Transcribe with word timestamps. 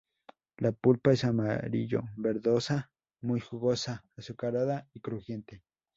La 0.57 0.71
pulpa 0.71 1.11
es 1.13 1.23
amarillo 1.25 2.01
verdosa, 2.17 2.89
muy 3.21 3.39
jugosa, 3.39 4.03
azucarada 4.17 4.89
y 4.95 4.99
crujiente. 4.99 5.61